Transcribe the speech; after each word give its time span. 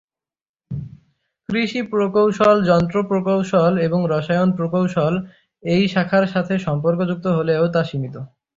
কৃষি 1.49 1.81
প্রকৌশল, 1.91 2.57
যন্ত্র 2.63 2.97
প্রকৌশল, 3.03 3.73
এবং 3.77 3.99
রসায়ন 4.09 4.49
প্রকৌশল 4.51 5.13
এই 5.63 5.83
শাখার 5.87 6.25
সাথে 6.27 6.53
সম্পর্কযুক্ত 6.59 7.25
হলেও 7.37 7.63
তা 7.67 7.81
সীমিত। 7.83 8.15